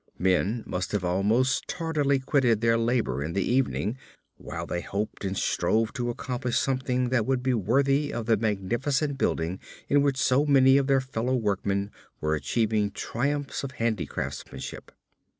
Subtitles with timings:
[0.17, 3.99] Men must have almost tardily quitted their labor in the evening
[4.35, 9.19] while they hoped and strove to accomplish something that would be worthy of the magnificent
[9.19, 9.59] building
[9.89, 14.89] in which so many of their fellow workmen were achieving triumphs of handicraftsmanship.